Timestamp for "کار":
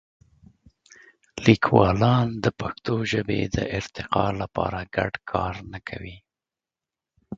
5.31-5.55